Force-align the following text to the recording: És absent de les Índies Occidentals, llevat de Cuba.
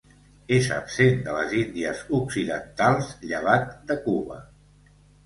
És 0.55 0.67
absent 0.77 1.19
de 1.27 1.35
les 1.35 1.53
Índies 1.59 2.01
Occidentals, 2.19 3.11
llevat 3.33 3.69
de 3.93 3.99
Cuba. 4.07 4.41